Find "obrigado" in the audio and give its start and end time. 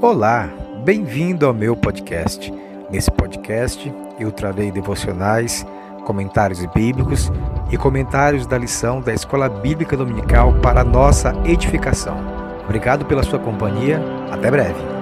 12.62-13.06